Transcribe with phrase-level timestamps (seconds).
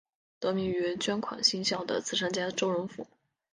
[0.39, 3.05] 得名于捐款兴校的慈善家周荣富。